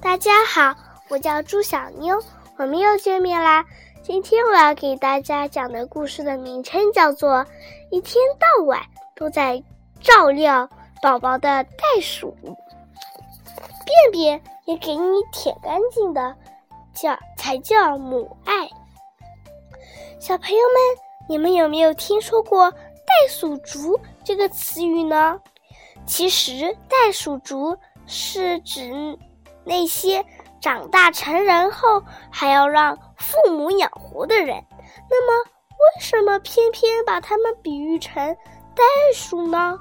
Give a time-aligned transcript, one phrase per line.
[0.00, 0.76] 大家好，
[1.08, 2.22] 我叫朱小妞，
[2.56, 3.64] 我们又见面啦。
[4.02, 7.30] 今天我要给大家讲的故事的名称叫做
[7.90, 8.80] 《一天到晚
[9.16, 9.62] 都在
[10.00, 10.70] 照料
[11.02, 16.36] 宝宝的袋鼠》，便便也给你舔干净的，
[16.94, 18.68] 叫才叫母爱。
[20.20, 25.40] 小朋友们，你们有没有听说过“袋鼠族”这个词语呢？
[26.06, 27.76] 其实，袋鼠族
[28.06, 29.18] 是指
[29.64, 30.24] 那些
[30.60, 34.64] 长大成人后还要让父母养活的人。
[35.10, 38.14] 那么，为什么偏偏把他们比喻成
[38.74, 38.82] 袋
[39.14, 39.78] 鼠呢？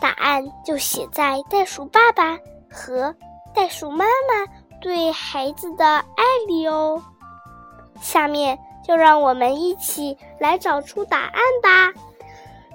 [0.00, 2.38] 答案就写在袋鼠爸爸
[2.70, 3.14] 和
[3.54, 7.02] 袋鼠妈妈对孩子的爱里哦。
[8.00, 11.92] 下面就让我们一起来找出答案吧。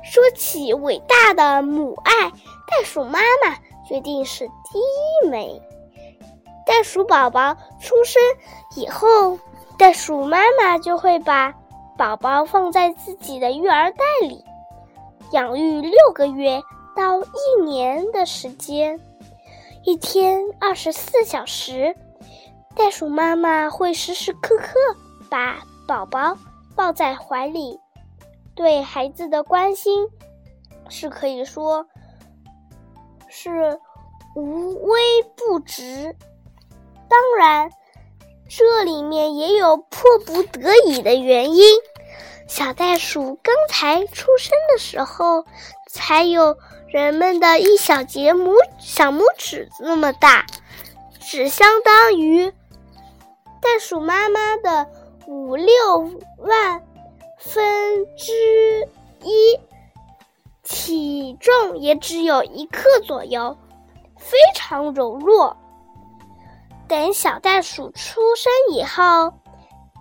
[0.03, 2.29] 说起伟大的母爱。
[2.65, 3.55] 袋鼠妈妈
[3.87, 5.61] 决定是第一枚。
[6.73, 8.19] 袋鼠宝宝出生
[8.75, 9.37] 以后，
[9.77, 11.53] 袋鼠妈妈就会把
[11.95, 14.43] 宝宝放在自己的育儿袋里，
[15.33, 16.63] 养育六个月
[16.95, 18.99] 到一年的时间，
[19.83, 21.95] 一天二十四小时，
[22.75, 24.73] 袋鼠妈妈会时时刻刻
[25.29, 26.35] 把宝宝
[26.75, 27.79] 抱在怀里，
[28.55, 30.07] 对孩子的关心
[30.89, 31.85] 是可以说。
[33.29, 33.79] 是
[34.35, 34.99] 无微
[35.35, 36.15] 不至，
[37.13, 37.69] 当然，
[38.49, 41.63] 这里面也有迫不得已的原因。
[42.47, 45.45] 小袋鼠刚才出生的时候，
[45.91, 50.47] 才有人们的一小节拇小拇指那么大，
[51.19, 52.49] 只相当于
[53.61, 54.87] 袋鼠妈妈的
[55.27, 55.67] 五六
[56.39, 56.81] 万
[57.37, 58.87] 分之
[59.21, 59.59] 一。
[60.63, 63.55] 体重也只有一克左右，
[64.17, 65.57] 非常柔弱。
[66.87, 69.33] 等小袋鼠出生以后，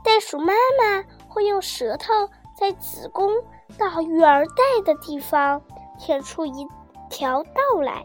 [0.05, 2.13] 袋鼠妈妈会用舌头
[2.57, 3.33] 在子宫
[3.79, 5.63] 到育儿袋的地方
[5.99, 6.67] 舔出一
[7.09, 8.03] 条道来，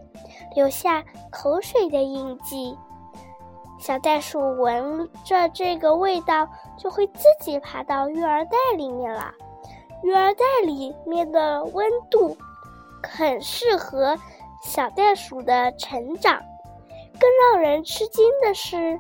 [0.56, 2.78] 留下口水的印记。
[3.80, 9.34] 小袋鼠闻着这个味道，就会自己爬到育儿袋里面了。
[10.04, 12.38] 育儿袋里面的温度。
[13.04, 14.18] 很适合
[14.64, 16.42] 小袋鼠的成长。
[17.20, 19.00] 更让人吃惊的是，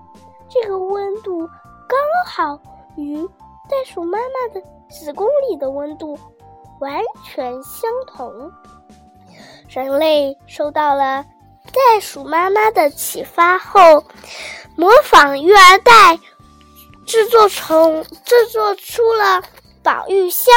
[0.50, 1.47] 这个温度
[1.88, 2.59] 刚好
[2.95, 3.25] 与
[3.69, 6.17] 袋鼠妈妈的子宫里的温度
[6.79, 8.51] 完全相同。
[9.69, 11.25] 人类受到了
[11.66, 14.03] 袋鼠妈妈的启发后，
[14.75, 16.19] 模仿育儿袋
[17.06, 19.41] 制作成制作出了
[19.83, 20.53] 保育箱。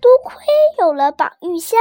[0.00, 0.44] 多亏
[0.78, 1.78] 有了保育箱。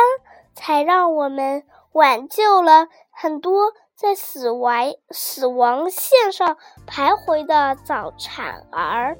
[0.57, 9.17] 才让我们挽救了很多在死亡死亡线上徘徊的早产儿。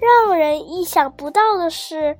[0.00, 2.18] 让人意想不到的是，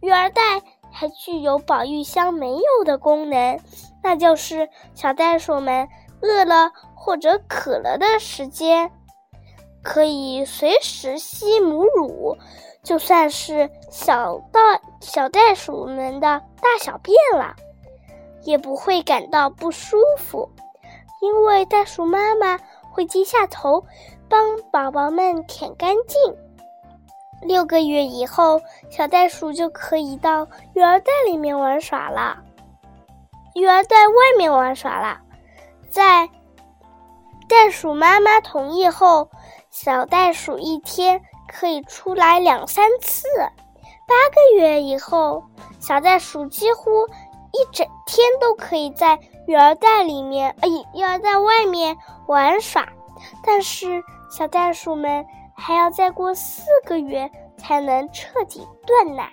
[0.00, 3.58] 育儿袋还具有保育箱没有的功能，
[4.04, 5.88] 那就是小袋鼠们
[6.22, 8.92] 饿了或者渴了的时间，
[9.82, 12.36] 可以随时吸母乳，
[12.84, 14.60] 就算是小袋
[15.00, 17.56] 小袋鼠们的大小便了。
[18.44, 20.48] 也不会感到不舒服，
[21.20, 22.58] 因为袋鼠妈妈
[22.90, 23.84] 会低下头
[24.28, 26.36] 帮宝宝们舔干净。
[27.42, 28.60] 六个月以后，
[28.90, 32.42] 小袋鼠就可以到育儿袋里面玩耍了。
[33.54, 35.18] 育儿袋外面玩耍了，
[35.90, 36.28] 在
[37.48, 39.30] 袋鼠妈妈同意后，
[39.70, 43.28] 小袋鼠一天可以出来两三次。
[44.08, 45.42] 八个月以后，
[45.80, 47.06] 小袋鼠几乎。
[47.52, 51.96] 一整天都可以在育儿袋里面，呃，育儿袋外面
[52.26, 52.86] 玩耍。
[53.44, 55.24] 但是小袋鼠们
[55.54, 59.30] 还要再过四个月才能彻底断奶。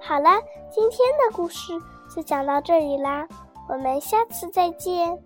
[0.00, 0.30] 好了，
[0.70, 1.72] 今天的故事
[2.14, 3.26] 就讲到这里啦，
[3.68, 5.18] 我们下次再见。